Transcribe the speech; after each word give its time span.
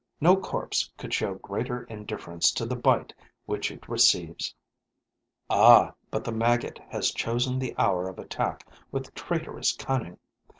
No 0.19 0.35
corpse 0.35 0.89
could 0.97 1.13
show 1.13 1.35
greater 1.35 1.83
indifference 1.83 2.51
to 2.53 2.65
the 2.65 2.75
bite 2.75 3.13
which 3.45 3.69
it 3.69 3.87
receives. 3.87 4.55
Ah, 5.47 5.93
but 6.09 6.23
the 6.23 6.31
maggot 6.31 6.79
has 6.89 7.11
chosen 7.11 7.59
the 7.59 7.75
hour 7.77 8.09
of 8.09 8.17
attack 8.17 8.65
with 8.91 9.13
traitorous 9.13 9.73
cunning! 9.73 10.17